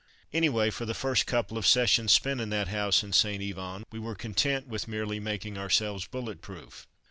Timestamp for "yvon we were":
3.39-4.15